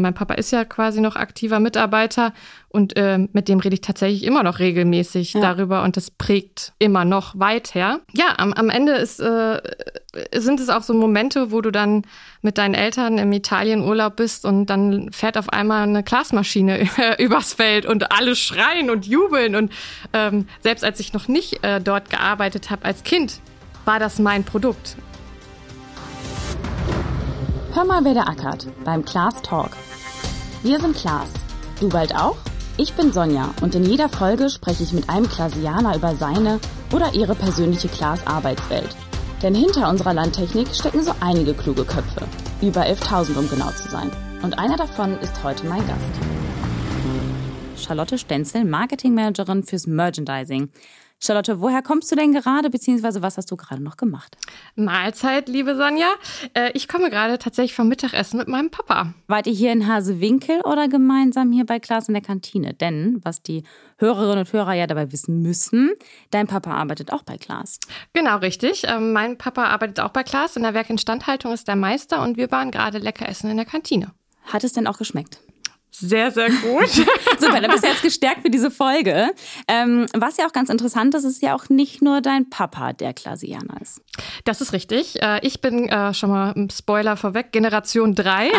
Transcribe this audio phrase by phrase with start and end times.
[0.00, 2.32] Mein Papa ist ja quasi noch aktiver Mitarbeiter
[2.68, 5.40] und äh, mit dem rede ich tatsächlich immer noch regelmäßig ja.
[5.40, 8.00] darüber und das prägt immer noch weiter.
[8.12, 9.60] Ja, am, am Ende ist, äh,
[10.34, 12.02] sind es auch so Momente, wo du dann
[12.42, 16.86] mit deinen Eltern im Italienurlaub bist und dann fährt auf einmal eine Glasmaschine
[17.18, 19.54] übers Feld und alle schreien und jubeln.
[19.54, 19.72] Und
[20.12, 23.40] ähm, selbst als ich noch nicht äh, dort gearbeitet habe als Kind,
[23.84, 24.96] war das mein Produkt.
[27.74, 29.70] Hör mal, wer der ackert beim Class Talk.
[30.62, 31.32] Wir sind Klaas.
[31.80, 32.36] Du bald auch?
[32.76, 36.60] Ich bin Sonja und in jeder Folge spreche ich mit einem Klasianer über seine
[36.92, 38.94] oder ihre persönliche Klaas-Arbeitswelt.
[39.42, 42.28] Denn hinter unserer Landtechnik stecken so einige kluge Köpfe.
[42.62, 44.08] Über 11.000, um genau zu sein.
[44.44, 46.12] Und einer davon ist heute mein Gast.
[47.76, 50.70] Charlotte Stenzel, Marketingmanagerin fürs Merchandising.
[51.24, 54.36] Charlotte, woher kommst du denn gerade, beziehungsweise was hast du gerade noch gemacht?
[54.76, 56.12] Mahlzeit, liebe Sonja.
[56.52, 59.14] Äh, ich komme gerade tatsächlich vom Mittagessen mit meinem Papa.
[59.26, 62.74] Wart ihr hier in Hasewinkel oder gemeinsam hier bei Klaas in der Kantine?
[62.74, 63.62] Denn, was die
[63.98, 65.92] Hörerinnen und Hörer ja dabei wissen müssen,
[66.30, 67.78] dein Papa arbeitet auch bei Klaas.
[68.12, 68.82] Genau, richtig.
[68.86, 70.56] Ähm, mein Papa arbeitet auch bei Klaas.
[70.56, 74.12] In der Werkinstandhaltung ist der Meister und wir waren gerade lecker essen in der Kantine.
[74.42, 75.40] Hat es denn auch geschmeckt?
[75.96, 76.88] Sehr, sehr gut.
[77.38, 79.30] Super, dann bist du jetzt gestärkt für diese Folge.
[79.68, 83.14] Ähm, was ja auch ganz interessant ist, ist ja auch nicht nur dein Papa, der
[83.14, 84.02] Klasianer ist.
[84.44, 85.22] Das ist richtig.
[85.22, 88.50] Äh, ich bin äh, schon mal ein Spoiler vorweg, Generation 3.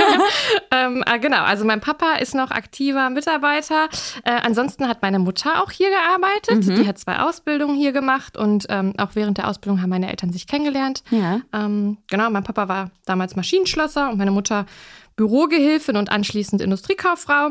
[0.70, 3.88] ähm, äh, genau, also mein Papa ist noch aktiver Mitarbeiter.
[4.24, 6.66] Äh, ansonsten hat meine Mutter auch hier gearbeitet.
[6.66, 6.82] Mhm.
[6.82, 10.30] Die hat zwei Ausbildungen hier gemacht und ähm, auch während der Ausbildung haben meine Eltern
[10.30, 11.02] sich kennengelernt.
[11.10, 11.40] Ja.
[11.54, 14.66] Ähm, genau, mein Papa war damals Maschinenschlosser und meine Mutter
[15.16, 17.50] Bürogehilfin und anschließend Industriekauffrau.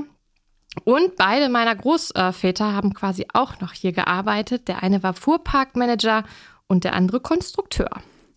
[0.84, 4.68] Und beide meiner Großväter haben quasi auch noch hier gearbeitet.
[4.68, 6.24] Der eine war Fuhrparkmanager
[6.68, 7.90] und der andere Konstrukteur.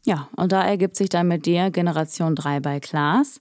[0.04, 3.40] Ja, und da ergibt sich dann mit dir Generation 3 bei Klaas.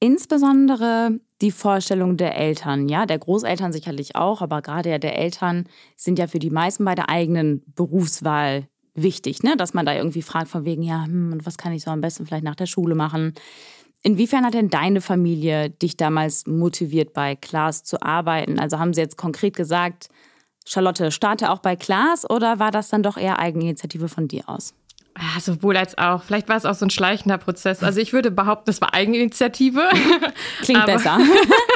[0.00, 5.68] Insbesondere die Vorstellung der Eltern, ja, der Großeltern sicherlich auch, aber gerade ja der Eltern
[5.96, 9.56] sind ja für die meisten bei der eigenen Berufswahl wichtig, ne?
[9.56, 12.26] Dass man da irgendwie fragt von wegen, ja, hm, was kann ich so am besten
[12.26, 13.34] vielleicht nach der Schule machen?
[14.06, 18.60] Inwiefern hat denn deine Familie dich damals motiviert, bei Klaas zu arbeiten?
[18.60, 20.08] Also haben sie jetzt konkret gesagt,
[20.66, 24.74] Charlotte, starte auch bei Klaas oder war das dann doch eher Eigeninitiative von dir aus?
[25.16, 26.22] Ja, sowohl als auch.
[26.22, 27.82] Vielleicht war es auch so ein schleichender Prozess.
[27.82, 29.88] Also ich würde behaupten, es war Eigeninitiative.
[30.60, 31.18] Klingt besser.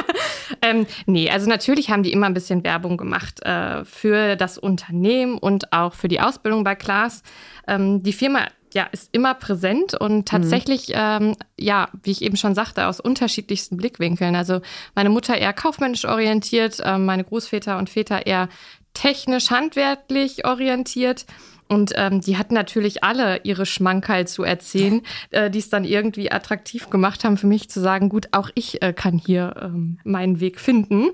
[0.62, 5.38] ähm, nee, also natürlich haben die immer ein bisschen Werbung gemacht äh, für das Unternehmen
[5.38, 7.22] und auch für die Ausbildung bei Klaas.
[7.68, 10.24] Ähm, die Firma ja, ist immer präsent und mhm.
[10.24, 10.94] tatsächlich, mhm.
[10.96, 14.34] ähm, ja, wie ich eben schon sagte, aus unterschiedlichsten Blickwinkeln.
[14.36, 14.60] Also
[14.94, 18.48] meine Mutter eher kaufmännisch orientiert, äh, meine Großväter und Väter eher
[18.94, 21.26] technisch, handwerklich orientiert.
[21.68, 26.32] Und ähm, die hatten natürlich alle ihre Schmankerl zu erzählen, äh, die es dann irgendwie
[26.32, 30.40] attraktiv gemacht haben für mich zu sagen, gut, auch ich äh, kann hier ähm, meinen
[30.40, 31.10] Weg finden.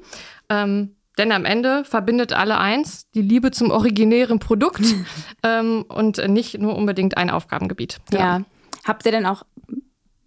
[0.49, 4.83] Ähm, denn am Ende verbindet alle eins, die Liebe zum originären Produkt
[5.43, 7.99] ähm, und nicht nur unbedingt ein Aufgabengebiet.
[8.13, 8.19] Ja.
[8.19, 8.45] ja.
[8.85, 9.45] Habt ihr denn auch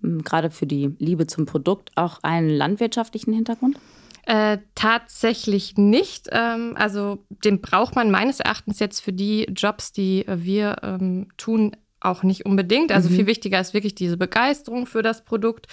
[0.02, 3.78] gerade für die Liebe zum Produkt auch einen landwirtschaftlichen Hintergrund?
[4.26, 6.28] Äh, tatsächlich nicht.
[6.32, 11.76] Ähm, also den braucht man meines Erachtens jetzt für die Jobs, die wir ähm, tun,
[12.00, 12.92] auch nicht unbedingt.
[12.92, 13.16] Also mhm.
[13.16, 15.68] viel wichtiger ist wirklich diese Begeisterung für das Produkt.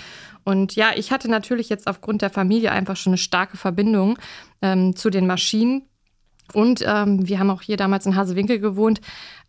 [0.45, 4.19] Und ja, ich hatte natürlich jetzt aufgrund der Familie einfach schon eine starke Verbindung
[4.63, 5.83] ähm, zu den Maschinen.
[6.53, 9.01] Und ähm, wir haben auch hier damals in Hasewinkel gewohnt.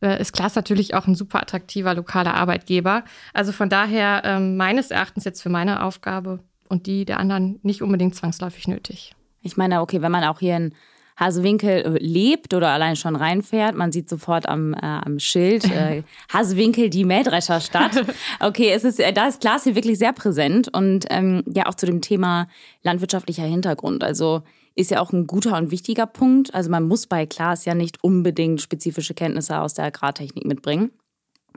[0.02, 3.04] Äh, ist Klaas natürlich auch ein super attraktiver lokaler Arbeitgeber.
[3.34, 7.82] Also von daher ähm, meines Erachtens jetzt für meine Aufgabe und die der anderen nicht
[7.82, 9.14] unbedingt zwangsläufig nötig.
[9.42, 10.74] Ich meine, okay, wenn man auch hier in
[11.18, 13.76] Hasewinkel äh, lebt oder allein schon reinfährt.
[13.76, 16.04] Man sieht sofort am, äh, am Schild äh,
[16.34, 18.06] Hasewinkel, die Mähdrescherstadt.
[18.40, 21.76] Okay, es ist, äh, da ist Glas hier wirklich sehr präsent und ähm, ja auch
[21.76, 22.48] zu dem Thema
[22.84, 24.04] landwirtschaftlicher Hintergrund.
[24.04, 24.44] Also
[24.76, 26.54] ist ja auch ein guter und wichtiger Punkt.
[26.54, 30.92] Also man muss bei Glas ja nicht unbedingt spezifische Kenntnisse aus der Agrartechnik mitbringen.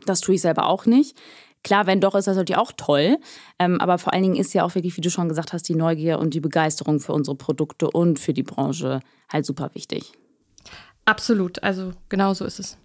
[0.07, 1.17] Das tue ich selber auch nicht.
[1.65, 3.19] Klar, wenn doch, ist das natürlich auch toll.
[3.59, 5.75] Ähm, aber vor allen Dingen ist ja auch wirklich, wie du schon gesagt hast, die
[5.75, 9.01] Neugier und die Begeisterung für unsere Produkte und für die Branche
[9.31, 10.13] halt super wichtig.
[11.05, 12.79] Absolut, also genau so ist es.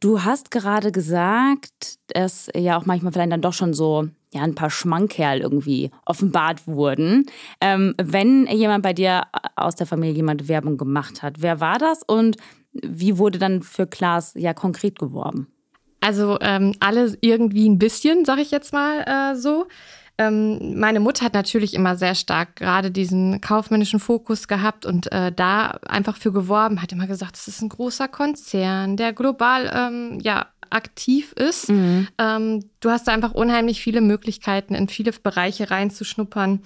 [0.00, 4.54] Du hast gerade gesagt, dass ja auch manchmal vielleicht dann doch schon so ja, ein
[4.54, 7.24] paar Schmankerl irgendwie offenbart wurden.
[7.60, 9.22] Ähm, wenn jemand bei dir
[9.56, 12.36] aus der Familie jemand Werbung gemacht hat, wer war das und
[12.72, 15.48] wie wurde dann für Klaas ja konkret geworben?
[16.00, 19.66] Also ähm, alle irgendwie ein bisschen, sag ich jetzt mal äh, so.
[20.20, 25.30] Ähm, meine Mutter hat natürlich immer sehr stark gerade diesen kaufmännischen Fokus gehabt und äh,
[25.30, 30.18] da einfach für geworben, hat immer gesagt, es ist ein großer Konzern, der global ähm,
[30.20, 31.68] ja aktiv ist.
[31.70, 32.08] Mhm.
[32.18, 36.62] Ähm, du hast da einfach unheimlich viele Möglichkeiten, in viele Bereiche reinzuschnuppern.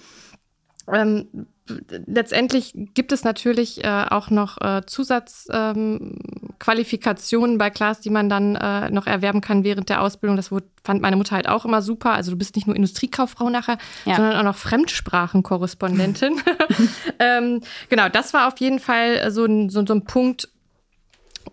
[0.93, 1.29] ähm,
[1.67, 8.57] letztendlich gibt es natürlich äh, auch noch äh, Zusatzqualifikationen ähm, bei Klaas, die man dann
[8.57, 10.37] äh, noch erwerben kann während der Ausbildung.
[10.37, 10.51] Das
[10.85, 12.13] fand meine Mutter halt auch immer super.
[12.13, 14.17] Also du bist nicht nur Industriekauffrau nachher, ja.
[14.17, 16.41] sondern auch noch Fremdsprachenkorrespondentin.
[17.19, 20.49] ähm, genau, das war auf jeden Fall so ein, so, so ein Punkt,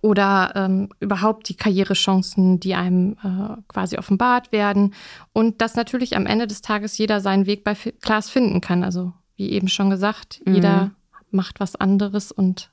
[0.02, 4.94] oder ähm, überhaupt die Karrierechancen, die einem äh, quasi offenbart werden.
[5.34, 8.84] Und dass natürlich am Ende des Tages jeder seinen Weg bei Klaas finden kann.
[8.84, 10.54] Also wie eben schon gesagt, mhm.
[10.54, 10.92] jeder
[11.32, 12.70] macht was anderes und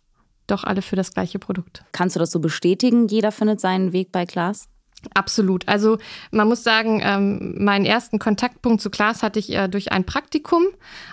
[0.46, 1.84] doch alle für das gleiche Produkt.
[1.92, 3.08] Kannst du das so bestätigen?
[3.08, 4.68] Jeder findet seinen Weg bei Klaas?
[5.14, 5.68] Absolut.
[5.68, 5.98] Also
[6.30, 10.64] man muss sagen, ähm, meinen ersten Kontaktpunkt zu Klaas hatte ich äh, durch ein Praktikum.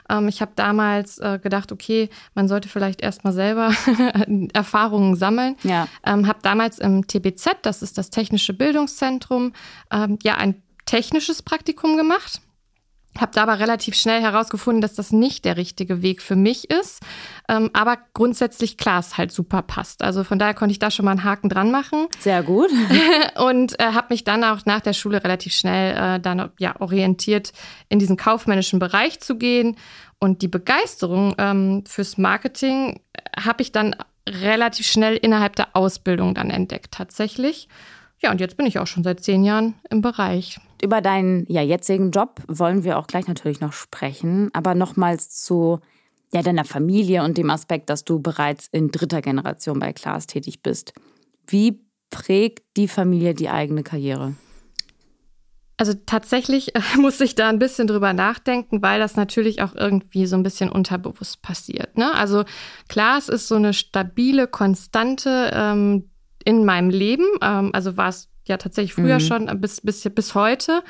[0.09, 3.73] Ähm, ich habe damals äh, gedacht, okay, man sollte vielleicht erstmal selber
[4.53, 5.57] Erfahrungen sammeln.
[5.63, 5.87] Ja.
[6.05, 9.53] Ähm, habe damals im TBZ, das ist das Technische Bildungszentrum,
[9.91, 12.41] ähm, ja ein technisches Praktikum gemacht.
[13.17, 17.01] Habe da aber relativ schnell herausgefunden, dass das nicht der richtige Weg für mich ist.
[17.47, 20.01] Ähm, aber grundsätzlich Klaas halt super passt.
[20.01, 22.07] Also von daher konnte ich da schon mal einen Haken dran machen.
[22.19, 22.69] Sehr gut.
[23.37, 27.53] und äh, habe mich dann auch nach der Schule relativ schnell äh, dann ja orientiert,
[27.89, 29.77] in diesen kaufmännischen Bereich zu gehen.
[30.19, 33.95] Und die Begeisterung ähm, fürs Marketing äh, habe ich dann
[34.27, 37.67] relativ schnell innerhalb der Ausbildung dann entdeckt tatsächlich.
[38.21, 40.59] Ja, und jetzt bin ich auch schon seit zehn Jahren im Bereich.
[40.83, 45.79] Über deinen ja, jetzigen Job wollen wir auch gleich natürlich noch sprechen, aber nochmals zu
[46.33, 50.61] ja, deiner Familie und dem Aspekt, dass du bereits in dritter Generation bei Klaas tätig
[50.61, 50.93] bist.
[51.47, 54.35] Wie prägt die Familie die eigene Karriere?
[55.77, 60.25] Also tatsächlich äh, muss ich da ein bisschen drüber nachdenken, weil das natürlich auch irgendwie
[60.25, 61.97] so ein bisschen unterbewusst passiert.
[61.97, 62.13] Ne?
[62.13, 62.43] Also
[62.89, 66.09] klar, es ist so eine stabile Konstante, ähm,
[66.45, 67.25] in meinem Leben.
[67.41, 69.19] Ähm, also war es ja tatsächlich früher mhm.
[69.19, 70.83] schon bis, bis, bis heute.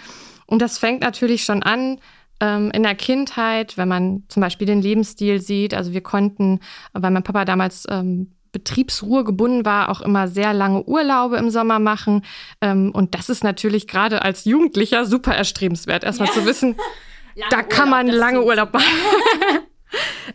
[0.46, 2.00] Und das fängt natürlich schon an
[2.40, 5.74] ähm, in der Kindheit, wenn man zum Beispiel den Lebensstil sieht.
[5.74, 6.60] Also wir konnten,
[6.94, 11.80] weil mein Papa damals ähm, Betriebsruhe gebunden war, auch immer sehr lange Urlaube im Sommer
[11.80, 12.24] machen.
[12.62, 16.34] Ähm, und das ist natürlich gerade als Jugendlicher super erstrebenswert, erstmal ja.
[16.34, 16.76] zu wissen,
[17.50, 18.86] da kann Urlaub, man lange Urlaub machen.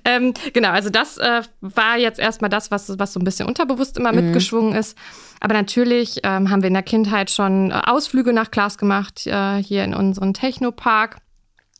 [0.04, 3.98] ähm, genau, also das äh, war jetzt erstmal das, was, was so ein bisschen unterbewusst
[3.98, 4.26] immer mhm.
[4.26, 4.96] mitgeschwungen ist.
[5.40, 9.62] Aber natürlich ähm, haben wir in der Kindheit schon äh, Ausflüge nach Glas gemacht, äh,
[9.62, 11.18] hier in unserem Technopark.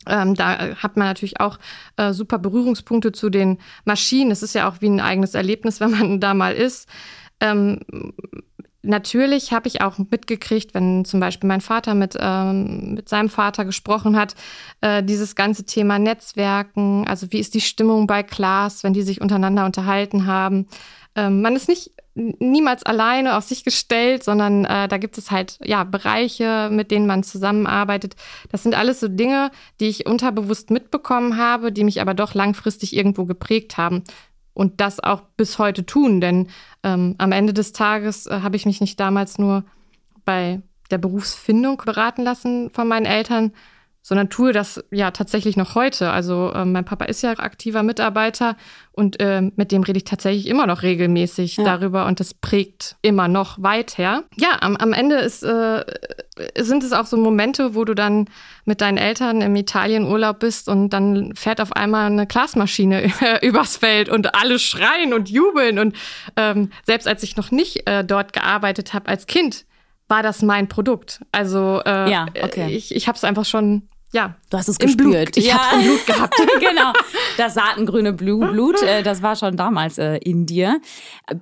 [0.07, 1.59] Ähm, da hat man natürlich auch
[1.97, 4.31] äh, super Berührungspunkte zu den Maschinen.
[4.31, 6.87] Es ist ja auch wie ein eigenes Erlebnis, wenn man da mal ist.
[7.41, 7.79] Ähm,
[8.81, 13.65] Natürlich habe ich auch mitgekriegt, wenn zum Beispiel mein Vater mit, ähm, mit seinem Vater
[13.65, 14.35] gesprochen hat,
[14.79, 19.19] äh, dieses ganze Thema Netzwerken, also wie ist die Stimmung bei Klaas, wenn die sich
[19.19, 20.67] untereinander unterhalten haben.
[21.15, 25.57] Ähm, man ist nicht niemals alleine auf sich gestellt, sondern äh, da gibt es halt
[25.63, 28.15] ja Bereiche, mit denen man zusammenarbeitet.
[28.51, 32.95] Das sind alles so Dinge, die ich unterbewusst mitbekommen habe, die mich aber doch langfristig
[32.95, 34.03] irgendwo geprägt haben
[34.59, 36.19] und das auch bis heute tun.
[36.19, 36.49] Denn
[36.83, 39.63] ähm, am Ende des Tages äh, habe ich mich nicht damals nur
[40.25, 40.61] bei
[40.91, 43.53] der Berufsfindung beraten lassen von meinen Eltern,
[44.01, 46.11] sondern tue das ja tatsächlich noch heute.
[46.11, 48.55] Also äh, mein Papa ist ja aktiver Mitarbeiter
[48.91, 51.63] und äh, mit dem rede ich tatsächlich immer noch regelmäßig ja.
[51.63, 54.23] darüber und das prägt immer noch weiter.
[54.35, 55.85] Ja, am, am Ende ist, äh,
[56.57, 58.25] sind es auch so Momente, wo du dann
[58.65, 63.11] mit deinen Eltern im Italienurlaub bist und dann fährt auf einmal eine Glasmaschine
[63.41, 65.95] übers Feld und alle schreien und jubeln und
[66.35, 69.65] ähm, selbst als ich noch nicht äh, dort gearbeitet habe als Kind,
[70.09, 71.21] war das mein Produkt.
[71.31, 72.69] Also äh, ja, okay.
[72.71, 75.33] ich, ich habe es einfach schon ja, du hast es gespürt.
[75.33, 75.37] Blut.
[75.37, 75.71] Ich ja.
[75.71, 76.35] habe Blut gehabt.
[76.59, 76.93] genau.
[77.37, 80.81] Das saatengrüne Blut, äh, das war schon damals äh, in dir.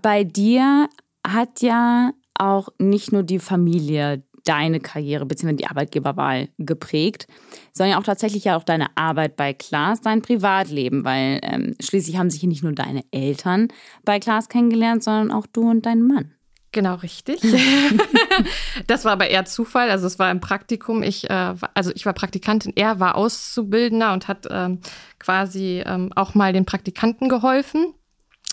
[0.01, 0.89] Bei dir
[1.25, 5.53] hat ja auch nicht nur die Familie deine Karriere bzw.
[5.53, 7.27] die Arbeitgeberwahl geprägt,
[7.73, 12.29] sondern auch tatsächlich ja auch deine Arbeit bei Klaas, dein Privatleben, weil ähm, schließlich haben
[12.29, 13.67] sich hier nicht nur deine Eltern
[14.03, 16.33] bei Klaas kennengelernt, sondern auch du und dein Mann.
[16.71, 17.41] Genau, richtig.
[18.87, 19.89] das war aber eher Zufall.
[19.89, 21.03] Also es war ein Praktikum.
[21.03, 24.79] Ich, äh, also ich war Praktikantin, er war Auszubildender und hat ähm,
[25.19, 27.93] quasi ähm, auch mal den Praktikanten geholfen.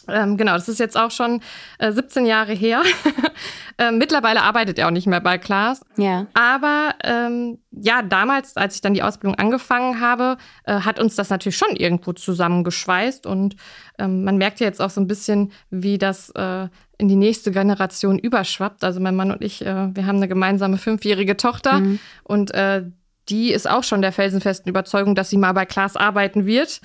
[0.08, 1.40] Ähm, genau, das ist jetzt auch schon
[1.78, 2.82] äh, 17 Jahre her.
[3.78, 5.80] ähm, mittlerweile arbeitet er auch nicht mehr bei Klaas.
[5.96, 6.26] Ja.
[6.34, 11.30] Aber ähm, ja, damals, als ich dann die Ausbildung angefangen habe, äh, hat uns das
[11.30, 13.26] natürlich schon irgendwo zusammengeschweißt.
[13.26, 13.56] Und
[13.98, 17.50] ähm, man merkt ja jetzt auch so ein bisschen, wie das äh, in die nächste
[17.50, 18.84] Generation überschwappt.
[18.84, 21.98] Also mein Mann und ich, äh, wir haben eine gemeinsame fünfjährige Tochter mhm.
[22.22, 22.84] und äh,
[23.28, 26.80] die ist auch schon der felsenfesten Überzeugung, dass sie mal bei Klaas arbeiten wird.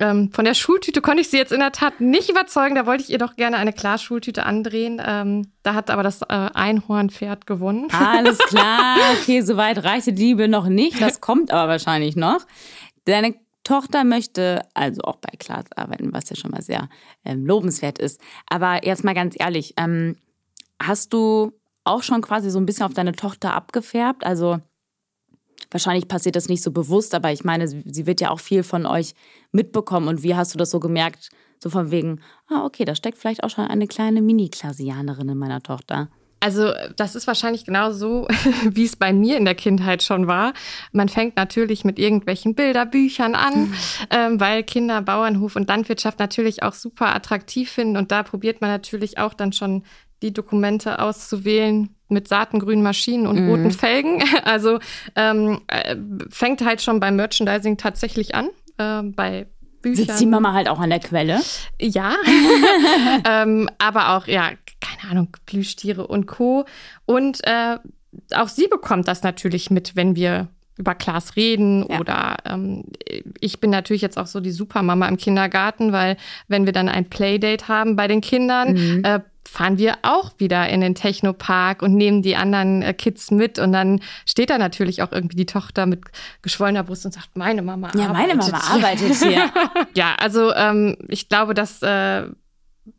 [0.00, 2.74] Ähm, von der Schultüte konnte ich sie jetzt in der Tat nicht überzeugen.
[2.74, 5.00] Da wollte ich ihr doch gerne eine Klaas-Schultüte andrehen.
[5.04, 7.88] Ähm, da hat aber das äh, Einhornpferd gewonnen.
[7.92, 8.96] Alles klar.
[9.20, 11.00] Okay, soweit reichte die Liebe noch nicht.
[11.00, 12.40] Das kommt aber wahrscheinlich noch.
[13.04, 16.88] Deine Tochter möchte also auch bei Klaas arbeiten, was ja schon mal sehr
[17.24, 18.20] ähm, lobenswert ist.
[18.48, 20.16] Aber jetzt mal ganz ehrlich, ähm,
[20.82, 21.52] hast du
[21.84, 24.24] auch schon quasi so ein bisschen auf deine Tochter abgefärbt?
[24.24, 24.58] Also
[25.70, 28.86] wahrscheinlich passiert das nicht so bewusst, aber ich meine, sie wird ja auch viel von
[28.86, 29.14] euch
[29.52, 30.08] mitbekommen.
[30.08, 31.30] Und wie hast du das so gemerkt?
[31.62, 35.62] So von wegen, ah, okay, da steckt vielleicht auch schon eine kleine Mini-Klasianerin in meiner
[35.62, 36.10] Tochter.
[36.42, 38.26] Also das ist wahrscheinlich genau so,
[38.68, 40.54] wie es bei mir in der Kindheit schon war.
[40.90, 43.74] Man fängt natürlich mit irgendwelchen Bilderbüchern an, mhm.
[44.10, 47.96] ähm, weil Kinder Bauernhof und Landwirtschaft natürlich auch super attraktiv finden.
[47.96, 49.84] Und da probiert man natürlich auch dann schon
[50.20, 53.48] die Dokumente auszuwählen mit saatengrünen Maschinen und mhm.
[53.48, 54.22] roten Felgen.
[54.44, 54.80] Also
[55.14, 55.94] ähm, äh,
[56.28, 58.48] fängt halt schon beim Merchandising tatsächlich an.
[58.78, 59.46] Äh, bei
[59.80, 60.06] Büchern.
[60.06, 61.40] Sitzt die Mama halt auch an der Quelle?
[61.80, 62.14] Ja,
[63.28, 64.50] ähm, aber auch, ja,
[64.82, 66.66] keine Ahnung, Plüschtiere und Co.
[67.06, 67.78] Und äh,
[68.34, 72.00] auch sie bekommt das natürlich mit, wenn wir über Klaas reden ja.
[72.00, 72.84] oder ähm,
[73.40, 76.16] ich bin natürlich jetzt auch so die Supermama im Kindergarten, weil
[76.48, 79.04] wenn wir dann ein Playdate haben bei den Kindern, mhm.
[79.04, 83.58] äh, fahren wir auch wieder in den Technopark und nehmen die anderen äh, Kids mit.
[83.58, 86.00] Und dann steht da natürlich auch irgendwie die Tochter mit
[86.40, 88.74] geschwollener Brust und sagt, meine Mama ja, arbeitet meine Mama hier.
[88.74, 89.50] arbeitet hier.
[89.94, 92.26] ja, also ähm, ich glaube, das äh,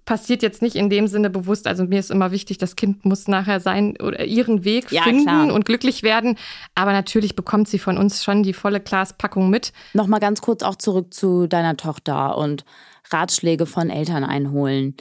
[0.05, 1.67] passiert jetzt nicht in dem Sinne bewusst.
[1.67, 5.23] Also mir ist immer wichtig, das Kind muss nachher sein oder ihren Weg ja, finden
[5.23, 5.53] klar.
[5.53, 6.37] und glücklich werden.
[6.75, 9.73] Aber natürlich bekommt sie von uns schon die volle Glaspackung mit.
[9.93, 12.63] Nochmal ganz kurz auch zurück zu deiner Tochter und
[13.11, 14.95] Ratschläge von Eltern einholen.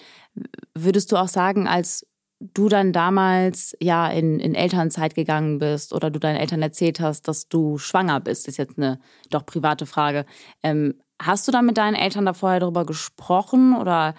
[0.75, 2.07] Würdest du auch sagen, als
[2.41, 7.29] du dann damals ja in, in Elternzeit gegangen bist oder du deinen Eltern erzählt hast,
[7.29, 8.99] dass du schwanger bist, ist jetzt eine
[9.31, 10.27] doch private Frage.
[10.65, 14.15] Ähm, hast du dann mit deinen Eltern da vorher darüber gesprochen oder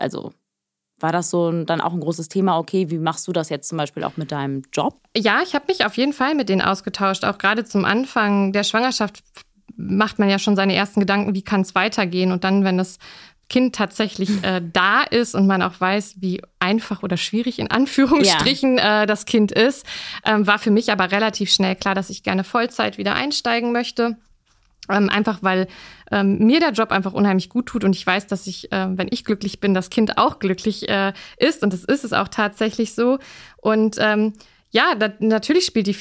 [0.00, 0.32] also
[1.00, 2.58] war das so dann auch ein großes Thema?
[2.58, 5.00] Okay, wie machst du das jetzt zum Beispiel auch mit deinem Job?
[5.16, 7.24] Ja, ich habe mich auf jeden Fall mit denen ausgetauscht.
[7.24, 9.22] Auch gerade zum Anfang der Schwangerschaft
[9.76, 12.32] macht man ja schon seine ersten Gedanken, wie kann es weitergehen.
[12.32, 12.98] Und dann, wenn das
[13.48, 18.76] Kind tatsächlich äh, da ist und man auch weiß, wie einfach oder schwierig in Anführungsstrichen
[18.76, 19.02] ja.
[19.02, 19.86] äh, das Kind ist,
[20.26, 24.16] ähm, war für mich aber relativ schnell klar, dass ich gerne Vollzeit wieder einsteigen möchte.
[24.90, 25.68] Ähm, einfach weil
[26.10, 29.08] ähm, mir der Job einfach unheimlich gut tut und ich weiß, dass ich, äh, wenn
[29.10, 32.94] ich glücklich bin, das Kind auch glücklich äh, ist und das ist es auch tatsächlich
[32.94, 33.18] so.
[33.58, 34.32] Und ähm,
[34.70, 35.96] ja, da, natürlich spielt die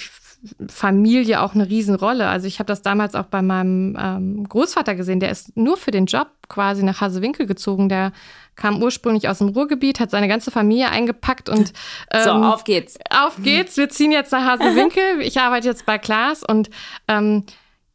[0.69, 2.27] Familie auch eine Riesenrolle.
[2.27, 5.91] Also ich habe das damals auch bei meinem ähm, Großvater gesehen, der ist nur für
[5.91, 7.89] den Job quasi nach Hasewinkel gezogen.
[7.89, 8.13] Der
[8.55, 11.73] kam ursprünglich aus dem Ruhrgebiet, hat seine ganze Familie eingepackt und
[12.11, 12.97] ähm, so auf geht's.
[13.09, 13.75] Auf geht's.
[13.75, 15.21] Wir ziehen jetzt nach Hasewinkel.
[15.21, 16.69] ich arbeite jetzt bei Klaas und
[17.07, 17.43] ähm,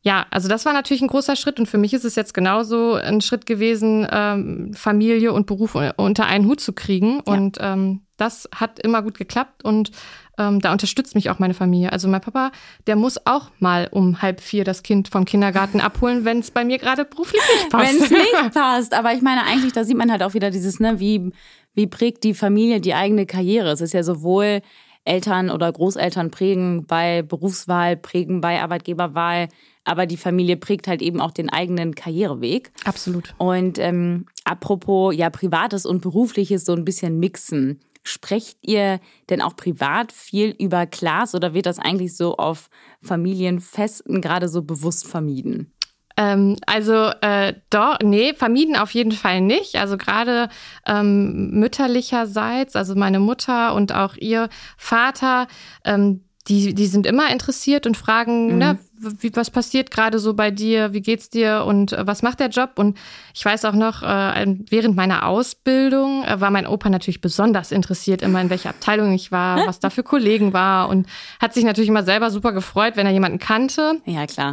[0.07, 2.93] ja, also das war natürlich ein großer Schritt und für mich ist es jetzt genauso
[2.93, 7.23] ein Schritt gewesen, ähm, Familie und Beruf unter einen Hut zu kriegen.
[7.27, 7.33] Ja.
[7.33, 9.93] Und ähm, das hat immer gut geklappt und
[10.37, 11.91] ähm, da unterstützt mich auch meine Familie.
[11.91, 12.53] Also mein Papa,
[12.87, 16.67] der muss auch mal um halb vier das Kind vom Kindergarten abholen, wenn es bei
[16.67, 17.95] mir gerade beruflich nicht passt.
[17.95, 18.11] Wenn es
[18.45, 18.93] nicht passt.
[18.93, 21.33] Aber ich meine eigentlich, da sieht man halt auch wieder dieses, ne, wie,
[21.73, 23.71] wie prägt die Familie die eigene Karriere.
[23.71, 24.61] Es ist ja sowohl
[25.05, 29.49] Eltern oder Großeltern prägen bei Berufswahl, prägen bei Arbeitgeberwahl,
[29.85, 32.73] aber die Familie prägt halt eben auch den eigenen Karriereweg.
[32.85, 33.35] Absolut.
[33.39, 37.81] Und ähm, apropos ja privates und berufliches so ein bisschen mixen.
[38.03, 39.01] Sprecht ihr
[39.31, 42.69] denn auch privat viel über Klaas oder wird das eigentlich so auf
[43.03, 45.73] Familienfesten gerade so bewusst vermieden?
[46.17, 49.77] Ähm, also äh, doch, nee, vermieden auf jeden Fall nicht.
[49.77, 50.49] Also gerade
[50.87, 55.49] ähm, mütterlicherseits, also meine Mutter und auch ihr Vater,
[55.85, 58.59] ähm, die, die sind immer interessiert und fragen, mhm.
[58.59, 58.79] ne,
[59.19, 62.49] wie, was passiert gerade so bei dir, wie geht's dir und äh, was macht der
[62.49, 62.73] Job?
[62.77, 62.97] Und
[63.35, 68.23] ich weiß auch noch, äh, während meiner Ausbildung äh, war mein Opa natürlich besonders interessiert,
[68.23, 71.07] immer in welcher Abteilung ich war, was da für Kollegen war und
[71.41, 74.01] hat sich natürlich immer selber super gefreut, wenn er jemanden kannte.
[74.07, 74.53] Ja, klar.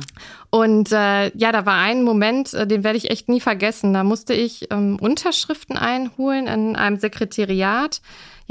[0.50, 3.94] Und äh, ja, da war ein Moment, äh, den werde ich echt nie vergessen.
[3.94, 8.02] Da musste ich ähm, Unterschriften einholen in einem Sekretariat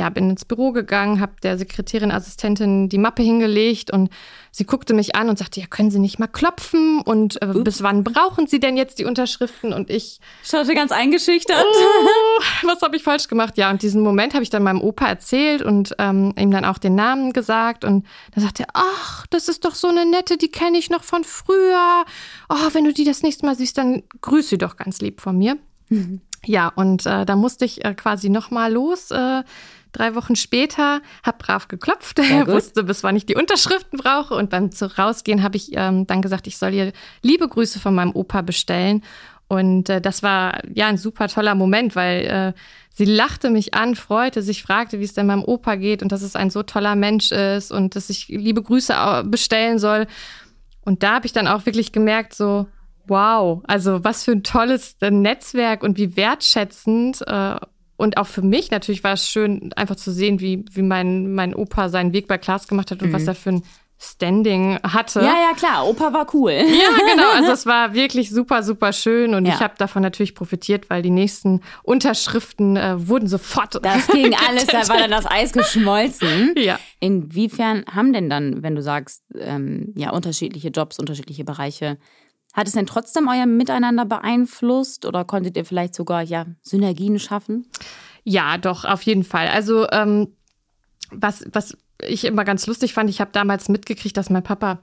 [0.00, 4.08] ja, bin ins Büro gegangen, habe der Sekretärin, Assistentin die Mappe hingelegt und
[4.50, 7.82] sie guckte mich an und sagte, ja, können Sie nicht mal klopfen und äh, bis
[7.82, 9.74] wann brauchen Sie denn jetzt die Unterschriften?
[9.74, 11.66] Und ich schaute ganz eingeschüchtert.
[11.66, 13.58] Oh, was habe ich falsch gemacht?
[13.58, 16.78] Ja, und diesen Moment habe ich dann meinem Opa erzählt und ähm, ihm dann auch
[16.78, 20.50] den Namen gesagt und dann sagte er, ach, das ist doch so eine nette, die
[20.50, 22.04] kenne ich noch von früher.
[22.48, 25.36] Oh, wenn du die das nächste Mal siehst, dann grüß sie doch ganz lieb von
[25.36, 25.58] mir.
[25.90, 26.22] Mhm.
[26.46, 29.10] Ja, und äh, da musste ich äh, quasi noch mal los.
[29.10, 29.42] Äh,
[29.92, 34.34] drei Wochen später, habe brav geklopft, wusste, bis wann ich die Unterschriften brauche.
[34.34, 36.92] Und beim rausgehen habe ich ähm, dann gesagt, ich soll ihr
[37.22, 39.02] liebe Grüße von meinem Opa bestellen.
[39.48, 42.52] Und äh, das war ja ein super toller Moment, weil äh,
[42.90, 46.22] sie lachte mich an, freute sich, fragte, wie es denn meinem Opa geht und dass
[46.22, 50.06] es ein so toller Mensch ist und dass ich liebe Grüße bestellen soll.
[50.82, 52.68] Und da habe ich dann auch wirklich gemerkt, so,
[53.06, 57.22] wow, also was für ein tolles Netzwerk und wie wertschätzend.
[57.26, 57.56] Äh,
[58.00, 61.54] und auch für mich natürlich war es schön, einfach zu sehen, wie, wie mein, mein
[61.54, 63.12] Opa seinen Weg bei Klaas gemacht hat und mhm.
[63.12, 63.62] was er für ein
[63.98, 65.20] Standing hatte.
[65.20, 66.52] Ja, ja, klar, Opa war cool.
[66.52, 67.28] Ja, genau.
[67.36, 69.52] Also es war wirklich super, super schön und ja.
[69.52, 73.84] ich habe davon natürlich profitiert, weil die nächsten Unterschriften äh, wurden sofort.
[73.84, 76.54] Das ging alles, da war dann das Eis geschmolzen.
[76.56, 76.78] Ja.
[77.00, 81.98] Inwiefern haben denn dann, wenn du sagst, ähm, ja, unterschiedliche Jobs, unterschiedliche Bereiche,
[82.52, 87.66] hat es denn trotzdem euer Miteinander beeinflusst oder konntet ihr vielleicht sogar ja Synergien schaffen?
[88.24, 89.48] Ja, doch, auf jeden Fall.
[89.48, 90.34] Also ähm,
[91.10, 94.80] was, was ich immer ganz lustig fand, ich habe damals mitgekriegt, dass mein Papa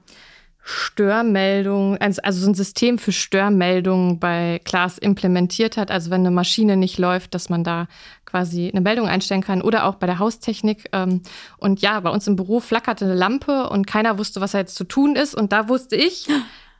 [0.60, 5.90] Störmeldungen, also, also so ein System für Störmeldungen bei Klaas implementiert hat.
[5.90, 7.86] Also wenn eine Maschine nicht läuft, dass man da
[8.26, 10.90] quasi eine Meldung einstellen kann oder auch bei der Haustechnik.
[10.92, 11.22] Ähm,
[11.56, 14.74] und ja, bei uns im Büro flackerte eine Lampe und keiner wusste, was da jetzt
[14.74, 15.34] zu tun ist.
[15.34, 16.28] Und da wusste ich,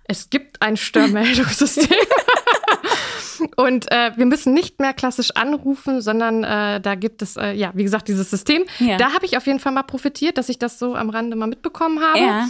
[0.09, 1.87] es gibt ein Störmeldungssystem.
[3.57, 7.71] Und äh, wir müssen nicht mehr klassisch anrufen, sondern äh, da gibt es, äh, ja,
[7.75, 8.65] wie gesagt, dieses System.
[8.81, 8.97] Ja.
[8.97, 11.47] Da habe ich auf jeden Fall mal profitiert, dass ich das so am Rande mal
[11.47, 12.19] mitbekommen habe.
[12.19, 12.49] Ja.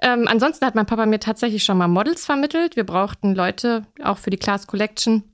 [0.00, 2.76] Ähm, ansonsten hat mein Papa mir tatsächlich schon mal Models vermittelt.
[2.76, 5.24] Wir brauchten Leute auch für die Class Collection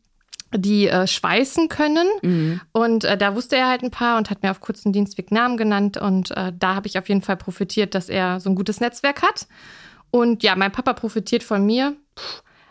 [0.54, 2.06] die äh, schweißen können.
[2.22, 2.60] Mhm.
[2.72, 5.56] Und äh, da wusste er halt ein paar und hat mir auf kurzen Dienstweg Namen
[5.56, 5.96] genannt.
[5.96, 9.22] Und äh, da habe ich auf jeden Fall profitiert, dass er so ein gutes Netzwerk
[9.22, 9.46] hat.
[10.10, 11.96] Und ja, mein Papa profitiert von mir.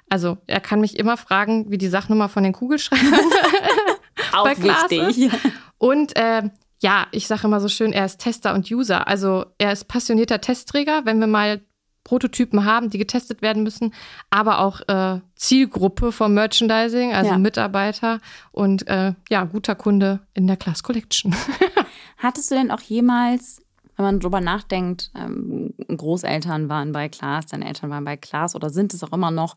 [0.10, 3.14] Also er kann mich immer fragen, wie die Sachnummer von den Kugelschreibern
[4.34, 5.32] Auch wichtig.
[5.78, 6.44] Und äh,
[6.82, 9.08] ja, ich sage immer so schön, er ist Tester und User.
[9.08, 11.62] Also er ist passionierter Testträger, wenn wir mal
[12.04, 13.94] Prototypen haben, die getestet werden müssen,
[14.30, 17.38] aber auch äh, Zielgruppe vom Merchandising, also ja.
[17.40, 18.20] Mitarbeiter
[18.52, 21.36] und äh, ja, guter Kunde in der Class Collection.
[22.18, 23.65] Hattest du denn auch jemals
[23.96, 28.70] wenn man drüber nachdenkt, ähm, Großeltern waren bei Klaas, deine Eltern waren bei Klaas oder
[28.70, 29.56] sind es auch immer noch.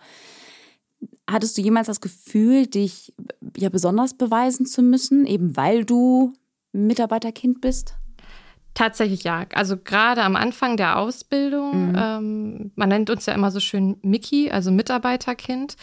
[1.31, 3.15] Hattest du jemals das Gefühl, dich
[3.57, 6.33] ja besonders beweisen zu müssen, eben weil du
[6.73, 7.95] Mitarbeiterkind bist?
[8.75, 9.45] Tatsächlich ja.
[9.55, 11.97] Also gerade am Anfang der Ausbildung, mhm.
[11.99, 15.77] ähm, man nennt uns ja immer so schön Mickey, also Mitarbeiterkind,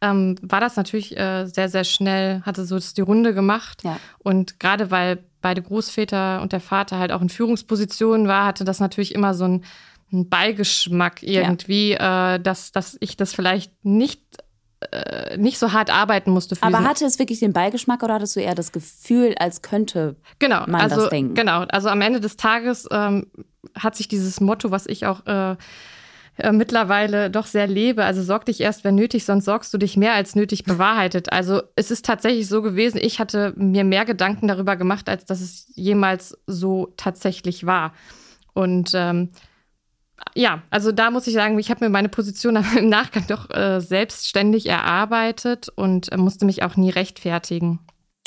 [0.00, 3.82] ähm, war das natürlich äh, sehr, sehr schnell, hatte so die Runde gemacht.
[3.84, 3.98] Ja.
[4.18, 8.80] Und gerade weil beide Großväter und der Vater halt auch in Führungspositionen war, hatte das
[8.80, 9.64] natürlich immer so einen,
[10.12, 12.34] einen Beigeschmack irgendwie, ja.
[12.34, 14.22] äh, dass, dass ich das vielleicht nicht
[14.92, 16.54] äh, nicht so hart arbeiten musste.
[16.54, 20.14] Für Aber hatte es wirklich den Beigeschmack oder hattest du eher das Gefühl, als könnte
[20.38, 21.34] genau, man also, das denken?
[21.34, 23.26] Genau, also am Ende des Tages ähm,
[23.76, 25.56] hat sich dieses Motto, was ich auch äh,
[26.38, 28.04] äh, mittlerweile doch sehr lebe.
[28.04, 31.32] Also sorg dich erst, wenn nötig, sonst sorgst du dich mehr als nötig bewahrheitet.
[31.32, 35.40] Also es ist tatsächlich so gewesen, ich hatte mir mehr Gedanken darüber gemacht, als dass
[35.40, 37.92] es jemals so tatsächlich war.
[38.54, 39.30] Und ähm,
[40.34, 43.80] ja, also da muss ich sagen, ich habe mir meine Position im Nachgang doch äh,
[43.80, 47.80] selbstständig erarbeitet und äh, musste mich auch nie rechtfertigen.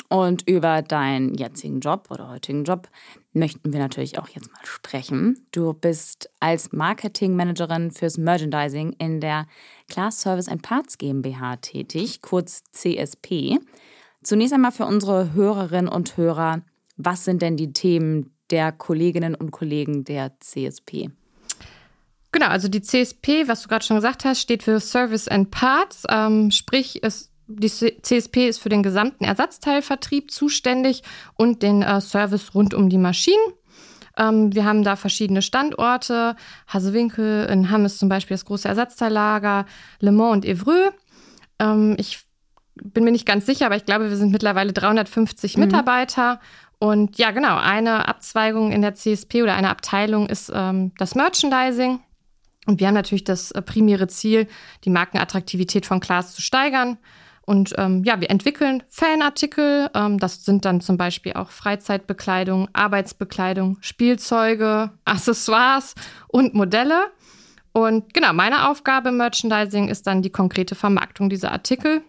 [0.08, 2.88] Und über deinen jetzigen Job oder heutigen Job
[3.32, 5.46] möchten wir natürlich auch jetzt mal sprechen.
[5.52, 9.46] Du bist als Marketingmanagerin fürs Merchandising in der
[9.88, 13.58] Class Service and Parts GmbH tätig, kurz CSP.
[14.22, 16.62] Zunächst einmal für unsere Hörerinnen und Hörer,
[16.96, 21.10] was sind denn die Themen der Kolleginnen und Kollegen der CSP?
[22.32, 26.04] Genau, also die CSP, was du gerade schon gesagt hast, steht für Service and Parts,
[26.08, 31.02] ähm, sprich es die CSP ist für den gesamten Ersatzteilvertrieb zuständig
[31.34, 33.42] und den äh, Service rund um die Maschinen.
[34.16, 36.36] Ähm, wir haben da verschiedene Standorte.
[36.66, 39.66] Hasewinkel, in Hamm ist zum Beispiel das große Ersatzteillager,
[40.00, 40.92] Le Mans und Evreux.
[41.58, 42.20] Ähm, ich
[42.74, 45.64] bin mir nicht ganz sicher, aber ich glaube, wir sind mittlerweile 350 mhm.
[45.64, 46.40] Mitarbeiter.
[46.78, 52.00] Und ja, genau, eine Abzweigung in der CSP oder eine Abteilung ist ähm, das Merchandising.
[52.66, 54.48] Und wir haben natürlich das äh, primäre Ziel,
[54.84, 56.98] die Markenattraktivität von Klaas zu steigern.
[57.44, 59.90] Und ähm, ja, wir entwickeln Fanartikel.
[59.94, 65.94] Ähm, das sind dann zum Beispiel auch Freizeitbekleidung, Arbeitsbekleidung, Spielzeuge, Accessoires
[66.28, 67.10] und Modelle.
[67.72, 72.02] Und genau, meine Aufgabe im Merchandising ist dann die konkrete Vermarktung dieser Artikel.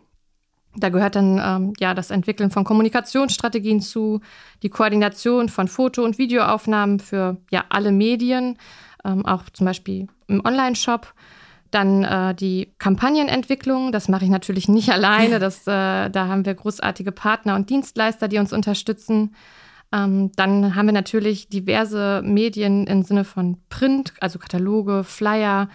[0.76, 4.22] Da gehört dann ähm, ja das Entwickeln von Kommunikationsstrategien zu,
[4.64, 8.58] die Koordination von Foto- und Videoaufnahmen für ja alle Medien,
[9.06, 11.14] ähm, auch zum Beispiel im Online-Shop
[11.74, 15.40] dann äh, die Kampagnenentwicklung, das mache ich natürlich nicht alleine.
[15.40, 19.36] Das, äh, da haben wir großartige Partner und Dienstleister, die uns unterstützen.
[19.92, 25.70] Ähm, dann haben wir natürlich diverse Medien im Sinne von Print, also Kataloge, Flyer.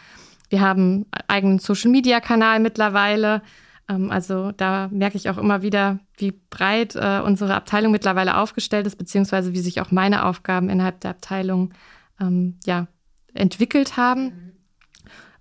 [0.48, 3.42] Wir haben einen eigenen Social-Media-Kanal mittlerweile.
[3.88, 8.86] Ähm, also da merke ich auch immer wieder, wie breit äh, unsere Abteilung mittlerweile aufgestellt
[8.86, 11.72] ist, beziehungsweise wie sich auch meine Aufgaben innerhalb der Abteilung
[12.20, 12.88] ähm, ja,
[13.34, 14.54] entwickelt haben.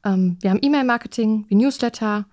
[0.08, 2.26] Ähm, wir haben E-Mail-Marketing wie Newsletter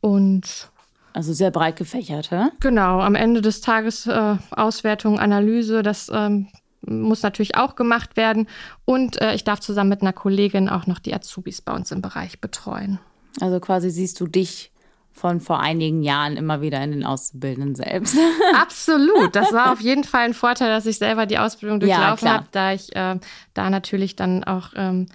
[0.00, 0.70] Und
[1.14, 2.48] also sehr breit gefächert, hä?
[2.60, 6.48] Genau, am Ende des Tages äh, Auswertung, Analyse, das ähm,
[6.80, 8.48] muss natürlich auch gemacht werden.
[8.86, 12.00] Und äh, ich darf zusammen mit einer Kollegin auch noch die Azubis bei uns im
[12.00, 12.98] Bereich betreuen.
[13.40, 14.72] Also quasi siehst du dich
[15.12, 18.16] von vor einigen Jahren immer wieder in den Auszubildenden selbst.
[18.54, 19.36] Absolut.
[19.36, 22.46] Das war auf jeden Fall ein Vorteil, dass ich selber die Ausbildung durchlaufen ja, habe,
[22.50, 23.18] da ich äh,
[23.52, 25.06] da natürlich dann auch ähm,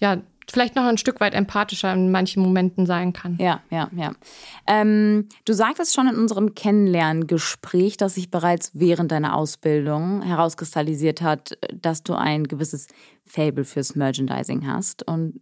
[0.00, 0.18] ja,
[0.50, 3.36] vielleicht noch ein Stück weit empathischer in manchen Momenten sein kann.
[3.40, 4.12] Ja, ja, ja.
[4.66, 11.58] Ähm, du sagtest schon in unserem Kennenlerngespräch, dass sich bereits während deiner Ausbildung herauskristallisiert hat,
[11.74, 12.88] dass du ein gewisses
[13.24, 15.06] Fable fürs Merchandising hast.
[15.06, 15.40] Und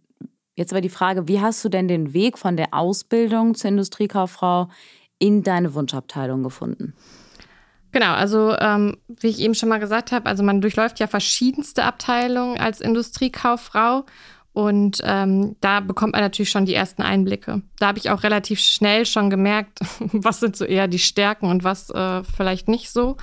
[0.55, 4.69] jetzt aber die Frage, wie hast du denn den Weg von der Ausbildung zur Industriekauffrau
[5.19, 6.93] in deine Wunschabteilung gefunden?
[7.93, 11.83] Genau, also ähm, wie ich eben schon mal gesagt habe, also man durchläuft ja verschiedenste
[11.83, 14.05] Abteilungen als Industriekauffrau
[14.53, 17.63] und ähm, da bekommt man natürlich schon die ersten Einblicke.
[17.79, 19.79] Da habe ich auch relativ schnell schon gemerkt,
[20.13, 23.17] was sind so eher die Stärken und was äh, vielleicht nicht so.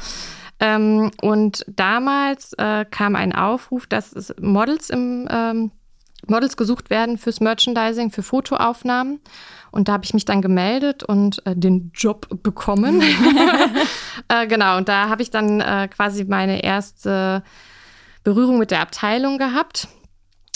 [0.59, 5.71] Ähm, und damals äh, kam ein Aufruf, dass Models im ähm,
[6.27, 9.21] Models gesucht werden fürs Merchandising, für Fotoaufnahmen.
[9.71, 13.03] Und da habe ich mich dann gemeldet und äh, den Job bekommen.
[14.29, 17.45] äh, genau, und da habe ich dann äh, quasi meine erste
[18.25, 19.88] Berührung mit der Abteilung gehabt.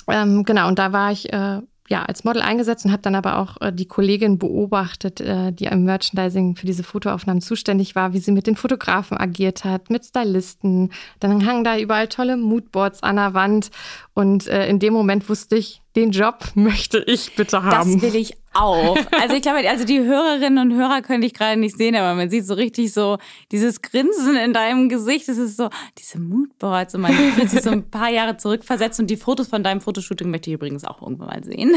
[0.08, 3.38] Ähm, genau, und da war ich äh, ja als Model eingesetzt und habe dann aber
[3.38, 8.18] auch äh, die Kollegin beobachtet, äh, die im Merchandising für diese Fotoaufnahmen zuständig war, wie
[8.18, 10.92] sie mit den Fotografen agiert hat, mit Stylisten.
[11.20, 13.70] Dann hangen da überall tolle Moodboards an der Wand
[14.14, 18.00] und äh, in dem Moment wusste ich, den Job möchte ich bitte haben.
[18.00, 18.96] Das will ich auch.
[19.24, 22.28] Also ich glaube, also die Hörerinnen und Hörer könnte ich gerade nicht sehen, aber man
[22.28, 23.16] sieht so richtig so
[23.52, 25.28] dieses Grinsen in deinem Gesicht.
[25.28, 29.08] Es ist so, diese Moodboards und man fühlt sich so ein paar Jahre zurückversetzt und
[29.08, 31.74] die Fotos von deinem Fotoshooting möchte ich übrigens auch irgendwann mal sehen.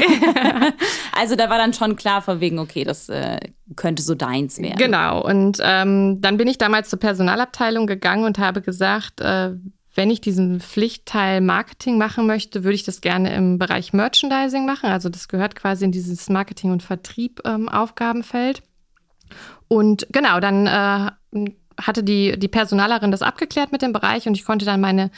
[1.14, 3.40] also da war dann schon klar von wegen, okay, das äh,
[3.76, 4.78] könnte so deins werden.
[4.78, 5.24] Genau.
[5.24, 9.52] Und ähm, dann bin ich damals zur Personalabteilung gegangen und habe gesagt, äh,
[9.98, 14.90] wenn ich diesen Pflichtteil Marketing machen möchte, würde ich das gerne im Bereich Merchandising machen.
[14.90, 18.60] Also das gehört quasi in dieses Marketing- und Vertrieb-Aufgabenfeld.
[18.60, 19.34] Ähm,
[19.68, 21.50] und genau, dann äh,
[21.82, 25.12] hatte die, die Personalerin das abgeklärt mit dem Bereich und ich konnte dann meine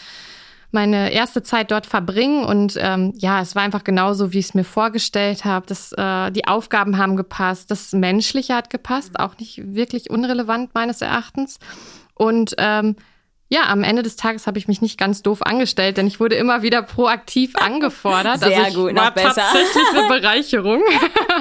[0.71, 4.53] meine erste Zeit dort verbringen und ähm, ja, es war einfach genauso, wie ich es
[4.53, 5.73] mir vorgestellt habe.
[5.97, 11.57] Äh, die Aufgaben haben gepasst, das Menschliche hat gepasst, auch nicht wirklich unrelevant meines Erachtens.
[12.13, 12.97] Und ähm,
[13.49, 16.35] ja, am Ende des Tages habe ich mich nicht ganz doof angestellt, denn ich wurde
[16.35, 18.39] immer wieder proaktiv angefordert.
[18.39, 19.41] Sehr also gut, war besser.
[19.41, 20.81] tatsächlich eine Bereicherung.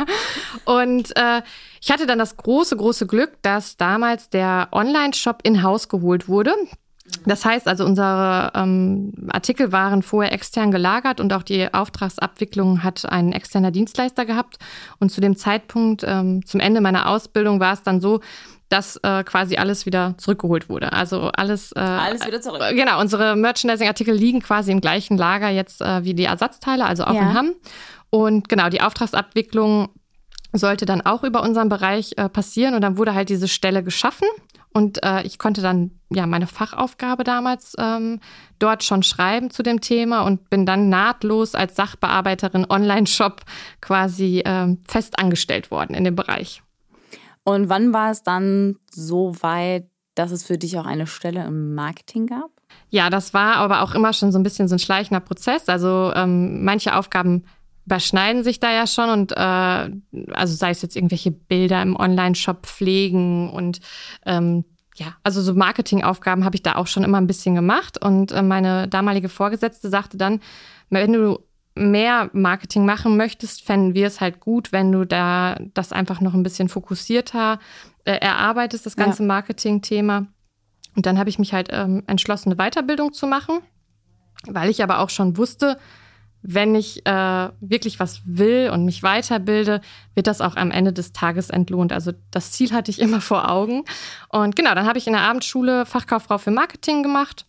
[0.64, 1.42] und äh,
[1.80, 6.54] ich hatte dann das große, große Glück, dass damals der Online-Shop in Haus geholt wurde.
[7.24, 13.06] Das heißt also, unsere ähm, Artikel waren vorher extern gelagert und auch die Auftragsabwicklung hat
[13.06, 14.58] ein externer Dienstleister gehabt.
[14.98, 18.20] Und zu dem Zeitpunkt, ähm, zum Ende meiner Ausbildung, war es dann so,
[18.68, 20.92] dass äh, quasi alles wieder zurückgeholt wurde.
[20.92, 21.72] Also alles.
[21.72, 22.60] Äh, alles wieder zurück.
[22.60, 27.04] Äh, genau, unsere Merchandising-Artikel liegen quasi im gleichen Lager jetzt äh, wie die Ersatzteile, also
[27.04, 27.22] auch ja.
[27.22, 27.54] in Hamm.
[28.10, 29.88] Und genau, die Auftragsabwicklung
[30.52, 34.26] sollte dann auch über unseren Bereich äh, passieren und dann wurde halt diese Stelle geschaffen
[34.72, 38.20] und äh, ich konnte dann ja meine Fachaufgabe damals ähm,
[38.58, 43.42] dort schon schreiben zu dem Thema und bin dann nahtlos als Sachbearbeiterin Online-Shop
[43.80, 46.62] quasi äh, fest angestellt worden in dem Bereich.
[47.48, 51.74] Und wann war es dann so weit, dass es für dich auch eine Stelle im
[51.74, 52.50] Marketing gab?
[52.90, 55.66] Ja, das war aber auch immer schon so ein bisschen so ein schleichender Prozess.
[55.70, 57.46] Also ähm, manche Aufgaben
[57.86, 59.34] überschneiden sich da ja schon und äh,
[60.34, 63.80] also sei es jetzt irgendwelche Bilder im Online-Shop pflegen und
[64.26, 68.30] ähm, ja, also so Marketingaufgaben habe ich da auch schon immer ein bisschen gemacht und
[68.30, 70.40] äh, meine damalige Vorgesetzte sagte dann,
[70.90, 71.38] wenn du
[71.78, 76.34] mehr Marketing machen möchtest, fänden wir es halt gut, wenn du da das einfach noch
[76.34, 77.58] ein bisschen fokussierter
[78.04, 79.28] äh, erarbeitest, das ganze ja.
[79.28, 80.26] Marketing-Thema.
[80.96, 83.60] Und dann habe ich mich halt ähm, entschlossen, eine Weiterbildung zu machen,
[84.46, 85.78] weil ich aber auch schon wusste,
[86.42, 89.80] wenn ich äh, wirklich was will und mich weiterbilde,
[90.14, 91.92] wird das auch am Ende des Tages entlohnt.
[91.92, 93.84] Also das Ziel hatte ich immer vor Augen.
[94.28, 97.46] Und genau, dann habe ich in der Abendschule Fachkauffrau für Marketing gemacht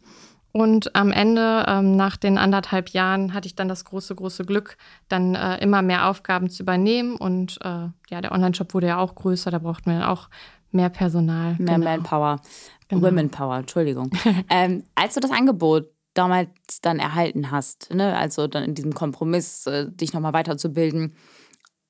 [0.51, 4.77] und am Ende, ähm, nach den anderthalb Jahren, hatte ich dann das große, große Glück,
[5.07, 7.15] dann äh, immer mehr Aufgaben zu übernehmen.
[7.15, 10.29] Und äh, ja, der Online-Shop wurde ja auch größer, da brauchten wir auch
[10.71, 11.55] mehr Personal.
[11.59, 11.89] Mehr genau.
[11.89, 12.41] Manpower.
[12.87, 13.07] Genau.
[13.07, 14.09] Womenpower, Entschuldigung.
[14.49, 16.49] ähm, als du das Angebot damals
[16.81, 21.15] dann erhalten hast, ne, also dann in diesem Kompromiss, äh, dich nochmal weiterzubilden,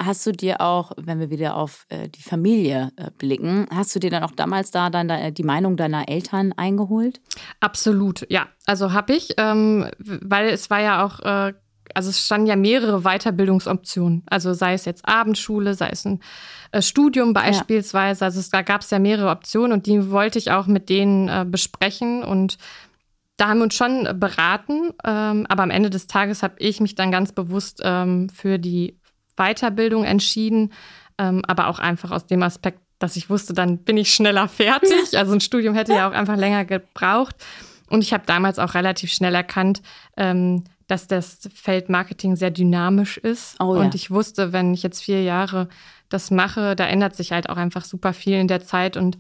[0.02, 4.00] Hast du dir auch, wenn wir wieder auf äh, die Familie äh, blicken, hast du
[4.00, 7.20] dir dann auch damals da dann da, die Meinung deiner Eltern eingeholt?
[7.60, 8.48] Absolut, ja.
[8.66, 11.54] Also habe ich, ähm, weil es war ja auch äh,
[11.94, 14.24] also es standen ja mehrere Weiterbildungsoptionen.
[14.30, 16.20] Also sei es jetzt Abendschule, sei es ein
[16.72, 18.22] äh, Studium beispielsweise.
[18.22, 18.26] Ja.
[18.28, 21.28] Also es, da gab es ja mehrere Optionen und die wollte ich auch mit denen
[21.28, 22.58] äh, besprechen und
[23.38, 26.96] da haben wir uns schon beraten, ähm, aber am Ende des Tages habe ich mich
[26.96, 29.00] dann ganz bewusst ähm, für die
[29.40, 30.72] Weiterbildung entschieden,
[31.18, 34.92] ähm, aber auch einfach aus dem Aspekt, dass ich wusste, dann bin ich schneller fertig.
[35.16, 37.36] Also ein Studium hätte ja auch einfach länger gebraucht.
[37.90, 39.82] Und ich habe damals auch relativ schnell erkannt,
[40.18, 43.56] ähm, dass das Feld Marketing sehr dynamisch ist.
[43.60, 43.82] Oh, ja.
[43.82, 45.70] Und ich wusste, wenn ich jetzt vier Jahre
[46.10, 48.98] das mache, da ändert sich halt auch einfach super viel in der Zeit.
[48.98, 49.18] Und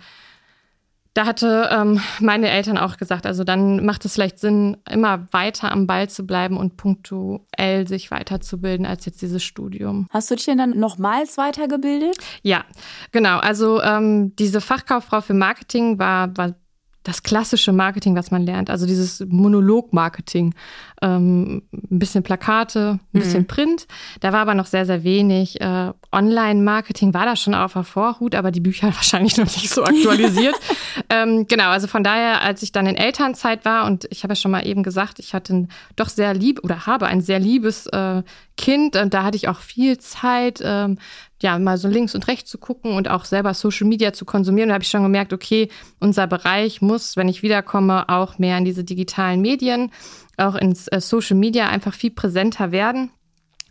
[1.13, 5.71] da hatte ähm, meine Eltern auch gesagt, also dann macht es vielleicht Sinn, immer weiter
[5.71, 10.07] am Ball zu bleiben und punktuell sich weiterzubilden als jetzt dieses Studium.
[10.11, 12.17] Hast du dich denn dann nochmals weitergebildet?
[12.43, 12.63] Ja,
[13.11, 13.39] genau.
[13.39, 16.55] Also ähm, diese Fachkauffrau für Marketing war, war
[17.03, 18.69] das klassische Marketing, was man lernt.
[18.69, 20.53] Also dieses Monolog-Marketing.
[21.01, 23.47] Ähm, ein bisschen Plakate, ein bisschen mhm.
[23.47, 23.87] Print.
[24.19, 25.61] Da war aber noch sehr, sehr wenig.
[25.61, 29.83] Äh, Online-Marketing war da schon auf der Vorhut, aber die Bücher wahrscheinlich noch nicht so
[29.83, 30.55] aktualisiert.
[31.09, 34.35] ähm, genau, also von daher, als ich dann in Elternzeit war und ich habe ja
[34.35, 37.87] schon mal eben gesagt, ich hatte ein doch sehr lieb oder habe ein sehr liebes
[37.87, 38.23] äh,
[38.57, 40.97] Kind und da hatte ich auch viel Zeit, ähm,
[41.41, 44.69] ja, mal so links und rechts zu gucken und auch selber Social Media zu konsumieren.
[44.69, 48.65] Da habe ich schon gemerkt, okay, unser Bereich muss, wenn ich wiederkomme, auch mehr in
[48.65, 49.91] diese digitalen Medien,
[50.39, 53.11] auch ins äh, Social Media einfach viel präsenter werden.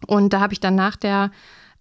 [0.06, 1.30] Und da habe ich dann nach der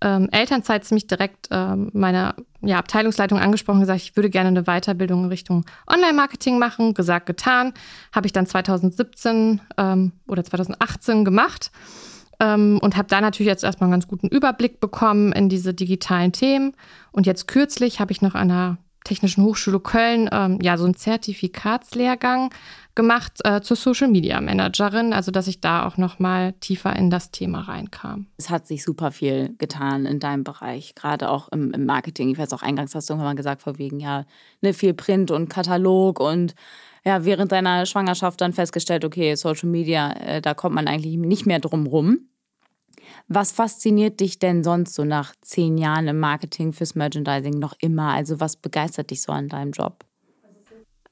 [0.02, 4.64] ähm, Elternzeit ziemlich direkt ähm, meine ja, Abteilungsleitung angesprochen und gesagt, ich würde gerne eine
[4.64, 6.94] Weiterbildung in Richtung Online-Marketing machen.
[6.94, 7.74] Gesagt, getan.
[8.14, 11.72] Habe ich dann 2017 ähm, oder 2018 gemacht
[12.40, 16.32] ähm, und habe da natürlich jetzt erstmal einen ganz guten Überblick bekommen in diese digitalen
[16.32, 16.74] Themen.
[17.12, 20.94] Und jetzt kürzlich habe ich noch an der Technischen Hochschule Köln ähm, ja so einen
[20.94, 22.54] Zertifikatslehrgang
[22.94, 27.10] gemacht äh, zur Social Media Managerin, also dass ich da auch noch mal tiefer in
[27.10, 28.26] das Thema reinkam.
[28.38, 32.30] Es hat sich super viel getan in deinem Bereich, gerade auch im, im Marketing.
[32.30, 34.26] Ich weiß auch eingangs hast du irgendwann mal gesagt, vor wegen ja
[34.62, 36.54] ne, viel Print und Katalog und
[37.06, 41.46] ja, während deiner Schwangerschaft dann festgestellt, okay, Social Media, äh, da kommt man eigentlich nicht
[41.46, 42.28] mehr drum rum.
[43.28, 48.14] Was fasziniert dich denn sonst so nach zehn Jahren im Marketing fürs Merchandising noch immer?
[48.14, 50.06] Also was begeistert dich so an deinem Job?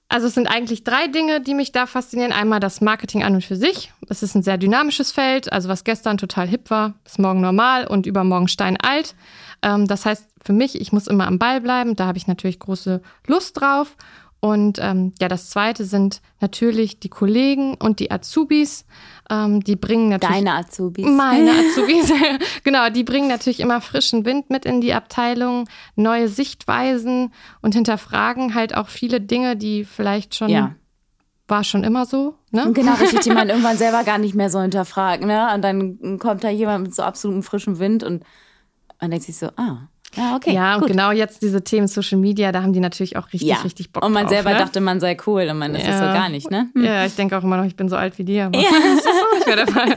[0.08, 2.32] Also es sind eigentlich drei Dinge, die mich da faszinieren.
[2.32, 3.92] Einmal das Marketing an und für sich.
[4.08, 5.52] Es ist ein sehr dynamisches Feld.
[5.52, 9.16] Also was gestern total hip war, ist morgen normal und übermorgen steinalt.
[9.62, 11.96] Ähm, das heißt für mich, ich muss immer am Ball bleiben.
[11.96, 13.98] Da habe ich natürlich große Lust drauf.
[14.46, 18.86] Und ähm, ja, das Zweite sind natürlich die Kollegen und die Azubis.
[19.28, 20.36] Ähm, die bringen natürlich.
[20.36, 21.04] Deine Azubis.
[21.04, 22.14] Meine Azubis.
[22.64, 28.54] genau, die bringen natürlich immer frischen Wind mit in die Abteilung, neue Sichtweisen und hinterfragen
[28.54, 30.50] halt auch viele Dinge, die vielleicht schon.
[30.50, 30.76] Ja.
[31.48, 32.72] War schon immer so, ne?
[32.74, 35.54] Genau, richtig, die man irgendwann selber gar nicht mehr so hinterfragt, ne?
[35.54, 38.24] Und dann kommt da jemand mit so absolutem frischen Wind und
[39.00, 40.54] man denkt sich so, ah, ja, okay.
[40.54, 40.92] Ja, und gut.
[40.92, 43.58] genau jetzt diese Themen Social Media, da haben die natürlich auch richtig, ja.
[43.58, 44.58] richtig Bock Und man drauf, selber ne?
[44.58, 46.70] dachte, man sei cool und man ist es so gar nicht, ne?
[46.74, 46.84] Hm.
[46.84, 48.70] Ja, ich denke auch immer noch, ich bin so alt wie die, aber ja.
[48.72, 49.96] das ist auch nicht mehr der Fall.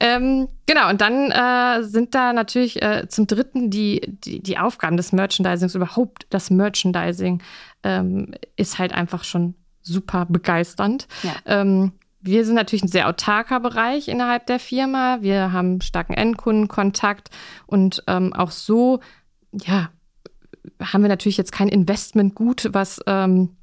[0.00, 4.96] Ähm, genau, und dann äh, sind da natürlich äh, zum Dritten die, die, die, Aufgaben
[4.96, 7.42] des Merchandisings, überhaupt das Merchandising
[7.82, 11.08] ähm, ist halt einfach schon super begeisternd.
[11.24, 11.32] Ja.
[11.46, 15.18] Ähm, wir sind natürlich ein sehr autarker Bereich innerhalb der Firma.
[15.20, 17.30] Wir haben starken Endkundenkontakt
[17.66, 19.00] und ähm, auch so,
[19.52, 19.90] ja,
[20.80, 23.56] haben wir natürlich jetzt kein Investmentgut, was, ähm,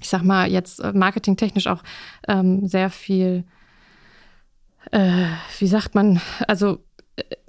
[0.00, 1.82] ich sag mal, jetzt äh, marketingtechnisch auch
[2.28, 3.44] ähm, sehr viel,
[4.90, 5.26] äh,
[5.58, 6.78] wie sagt man, also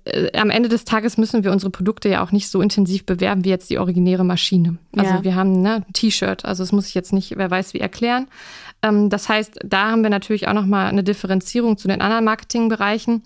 [0.05, 3.45] äh, am Ende des Tages müssen wir unsere Produkte ja auch nicht so intensiv bewerben
[3.45, 4.77] wie jetzt die originäre Maschine.
[4.95, 5.23] Also ja.
[5.23, 8.27] wir haben ne, ein T-Shirt, also das muss ich jetzt nicht, wer weiß wie erklären.
[8.81, 13.23] Ähm, das heißt, da haben wir natürlich auch nochmal eine Differenzierung zu den anderen Marketingbereichen.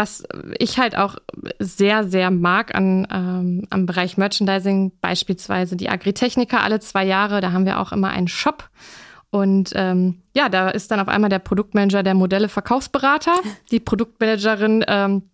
[0.00, 0.22] Was
[0.58, 1.16] ich halt auch
[1.58, 7.52] sehr, sehr mag an, ähm, am Bereich Merchandising, beispielsweise die Agritechniker alle zwei Jahre, da
[7.52, 8.70] haben wir auch immer einen Shop.
[9.28, 13.34] Und ähm, ja, da ist dann auf einmal der Produktmanager der Modelle Verkaufsberater,
[13.70, 15.24] die Produktmanagerin ähm,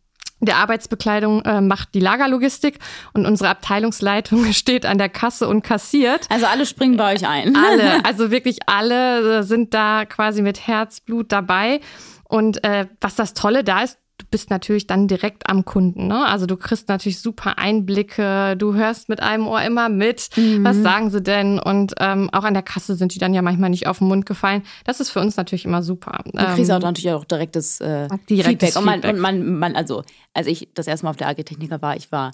[0.40, 2.80] der Arbeitsbekleidung äh, macht die Lagerlogistik
[3.12, 6.26] und unsere Abteilungsleitung steht an der Kasse und kassiert.
[6.28, 7.54] Also alle springen bei euch ein.
[7.54, 11.78] Alle, also wirklich alle sind da quasi mit Herzblut dabei.
[12.24, 16.06] Und äh, was das Tolle da ist, du bist natürlich dann direkt am Kunden.
[16.06, 16.24] Ne?
[16.26, 20.64] Also du kriegst natürlich super Einblicke, du hörst mit einem Ohr immer mit, mhm.
[20.64, 21.58] was sagen sie denn?
[21.58, 24.26] Und ähm, auch an der Kasse sind die dann ja manchmal nicht auf den Mund
[24.26, 24.62] gefallen.
[24.84, 26.20] Das ist für uns natürlich immer super.
[26.24, 28.76] Du kriegst ähm, auch natürlich auch direktes, äh, direktes Feedback.
[28.76, 30.02] Und, man, und man, man, also
[30.32, 32.32] als ich das erste Mal auf der Agritechniker war, ich war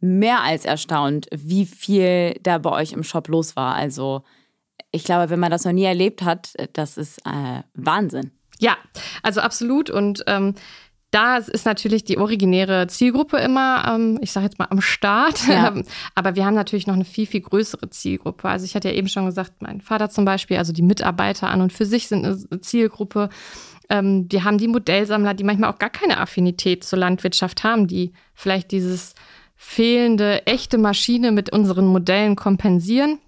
[0.00, 3.74] mehr als erstaunt, wie viel da bei euch im Shop los war.
[3.74, 4.22] Also
[4.90, 8.32] ich glaube, wenn man das noch nie erlebt hat, das ist äh, Wahnsinn.
[8.58, 8.76] Ja,
[9.22, 9.90] also absolut.
[9.90, 10.54] Und ähm,
[11.10, 15.46] da ist natürlich die originäre Zielgruppe immer, ähm, ich sage jetzt mal, am Start.
[15.46, 15.72] Ja.
[16.14, 18.48] Aber wir haben natürlich noch eine viel, viel größere Zielgruppe.
[18.48, 21.60] Also ich hatte ja eben schon gesagt, mein Vater zum Beispiel, also die Mitarbeiter an
[21.62, 23.28] und für sich sind eine Zielgruppe.
[23.88, 28.12] Ähm, wir haben die Modellsammler, die manchmal auch gar keine Affinität zur Landwirtschaft haben, die
[28.34, 29.14] vielleicht dieses
[29.56, 33.18] fehlende echte Maschine mit unseren Modellen kompensieren.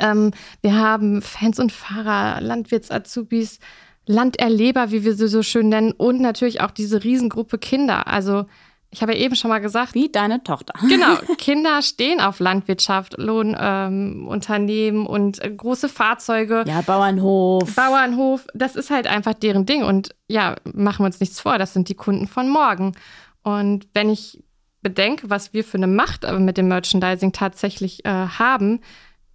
[0.00, 3.58] Ähm, wir haben Fans und Fahrer, Landwirts-Azubis,
[4.06, 8.06] Landerleber, wie wir sie so schön nennen, und natürlich auch diese Riesengruppe Kinder.
[8.06, 8.46] Also
[8.92, 9.94] ich habe ja eben schon mal gesagt.
[9.94, 10.74] Wie deine Tochter.
[10.86, 16.64] Genau, Kinder stehen auf Landwirtschaft, Lohnunternehmen ähm, und äh, große Fahrzeuge.
[16.66, 17.74] Ja, Bauernhof.
[17.74, 19.82] Bauernhof, das ist halt einfach deren Ding.
[19.82, 22.92] Und ja, machen wir uns nichts vor, das sind die Kunden von morgen.
[23.42, 24.44] Und wenn ich
[24.82, 28.80] bedenke, was wir für eine Macht mit dem Merchandising tatsächlich äh, haben,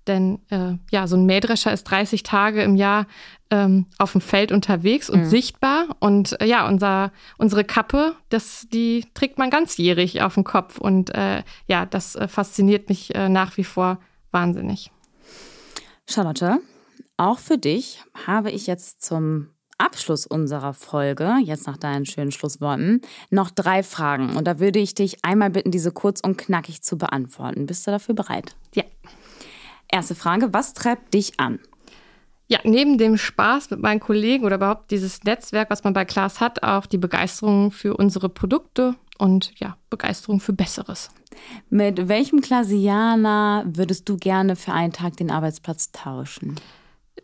[0.07, 3.07] denn äh, ja, so ein Mähdrescher ist 30 Tage im Jahr
[3.49, 5.25] ähm, auf dem Feld unterwegs und mhm.
[5.25, 5.85] sichtbar.
[5.99, 10.77] Und äh, ja, unser, unsere Kappe, das, die trägt man ganzjährig auf dem Kopf.
[10.77, 13.99] Und äh, ja, das äh, fasziniert mich äh, nach wie vor
[14.31, 14.91] wahnsinnig.
[16.09, 16.59] Charlotte,
[17.17, 23.01] auch für dich habe ich jetzt zum Abschluss unserer Folge, jetzt nach deinen schönen Schlussworten,
[23.29, 24.35] noch drei Fragen.
[24.35, 27.65] Und da würde ich dich einmal bitten, diese kurz und knackig zu beantworten.
[27.65, 28.55] Bist du dafür bereit?
[28.73, 28.83] Ja.
[29.89, 31.59] Erste Frage, was treibt dich an?
[32.49, 36.39] Ja, neben dem Spaß mit meinen Kollegen oder überhaupt dieses Netzwerk, was man bei Klaas
[36.39, 41.09] hat, auch die Begeisterung für unsere Produkte und ja, Begeisterung für Besseres.
[41.69, 46.55] Mit welchem Klasianer würdest du gerne für einen Tag den Arbeitsplatz tauschen?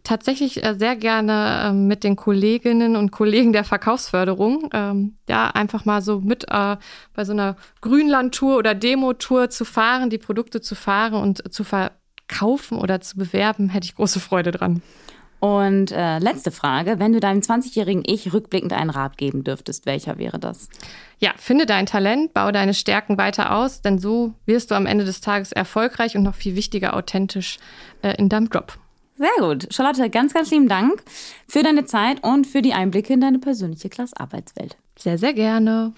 [0.04, 4.70] Tatsächlich äh, sehr gerne ähm, mit den Kolleginnen und Kollegen der Verkaufsförderung.
[4.74, 6.76] Ähm, ja, einfach mal so mit äh,
[7.14, 11.64] bei so einer Grünlandtour oder Demotour zu fahren, die Produkte zu fahren und zu
[12.34, 14.82] verkaufen oder zu bewerben, hätte ich große Freude dran.
[15.40, 20.18] Und äh, letzte Frage, wenn du deinem 20-jährigen Ich rückblickend einen Rat geben dürftest, welcher
[20.18, 20.70] wäre das?
[21.20, 25.04] Ja, finde dein Talent, baue deine Stärken weiter aus, denn so wirst du am Ende
[25.04, 27.58] des Tages erfolgreich und noch viel wichtiger authentisch
[28.04, 28.78] äh, in deinem Job.
[29.18, 29.68] Sehr gut.
[29.72, 31.04] Charlotte, ganz, ganz lieben Dank
[31.48, 34.78] für deine Zeit und für die Einblicke in deine persönliche Klasse-Arbeitswelt.
[34.98, 35.94] Sehr, sehr gerne.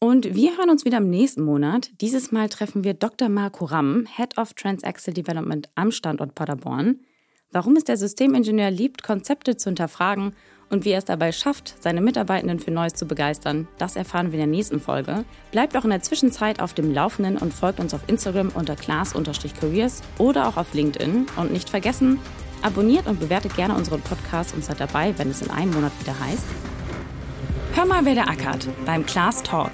[0.00, 1.90] Und wir hören uns wieder im nächsten Monat.
[2.00, 3.28] Dieses Mal treffen wir Dr.
[3.28, 7.00] Marco Ramm, Head of Transaxle Development am Standort Paderborn
[7.52, 10.34] warum es der Systemingenieur liebt, Konzepte zu hinterfragen
[10.70, 14.34] und wie er es dabei schafft, seine Mitarbeitenden für Neues zu begeistern, das erfahren wir
[14.34, 15.24] in der nächsten Folge.
[15.50, 20.02] Bleibt auch in der Zwischenzeit auf dem Laufenden und folgt uns auf Instagram unter class-careers
[20.18, 21.26] oder auch auf LinkedIn.
[21.36, 22.18] Und nicht vergessen,
[22.60, 26.18] abonniert und bewertet gerne unseren Podcast und seid dabei, wenn es in einem Monat wieder
[26.20, 26.77] heißt.
[27.78, 29.70] Hör mal, wer der ackert beim Class Talk.